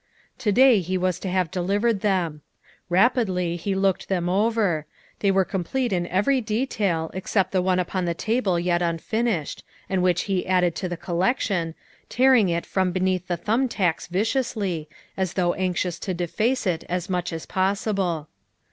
[0.39, 2.41] To day he was to have deliv 294 THE WIFE OF ered them.
[2.89, 4.87] Eapidly he looked them over;
[5.19, 10.01] they were complete in every detail except the one upon the table yet unfinished, and
[10.01, 11.75] which he added to the collection,
[12.09, 17.07] tearing it from beneath the thumb tacks viciously, as though anxious to deface it as
[17.07, 18.27] much as possible.